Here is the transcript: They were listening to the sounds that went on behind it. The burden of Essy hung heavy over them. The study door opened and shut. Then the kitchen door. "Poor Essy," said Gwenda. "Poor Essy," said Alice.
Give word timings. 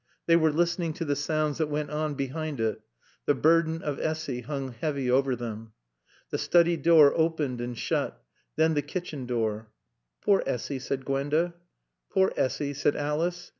They 0.25 0.35
were 0.35 0.51
listening 0.51 0.93
to 0.93 1.05
the 1.05 1.15
sounds 1.15 1.59
that 1.59 1.69
went 1.69 1.91
on 1.91 2.15
behind 2.15 2.59
it. 2.59 2.81
The 3.27 3.35
burden 3.35 3.83
of 3.83 3.99
Essy 3.99 4.41
hung 4.41 4.71
heavy 4.71 5.11
over 5.11 5.35
them. 5.35 5.73
The 6.31 6.39
study 6.39 6.75
door 6.75 7.13
opened 7.15 7.61
and 7.61 7.77
shut. 7.77 8.19
Then 8.55 8.73
the 8.73 8.81
kitchen 8.81 9.27
door. 9.27 9.69
"Poor 10.19 10.41
Essy," 10.47 10.79
said 10.79 11.05
Gwenda. 11.05 11.53
"Poor 12.09 12.33
Essy," 12.35 12.73
said 12.73 12.95
Alice. 12.95 13.49